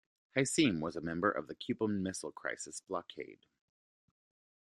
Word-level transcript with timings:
Hissem 0.35 0.79
was 0.79 0.95
a 0.95 0.99
member 1.01 1.29
of 1.29 1.45
the 1.45 1.53
Cuban 1.53 2.01
Missile 2.01 2.31
Crisis 2.31 2.79
blockade. 2.81 3.45